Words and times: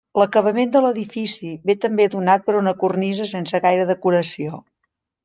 L'acabament 0.19 0.69
de 0.75 0.79
l'edifici 0.85 1.51
ve 1.71 1.75
també 1.83 2.07
donat 2.15 2.47
per 2.47 2.55
una 2.63 2.73
cornisa 2.85 3.29
sense 3.33 3.61
gaire 3.67 3.85
decoració. 3.91 4.63